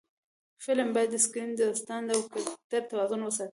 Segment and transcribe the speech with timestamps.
[0.63, 3.49] فلم باید د سکرېن، داستان او کرکټر توازن وساتي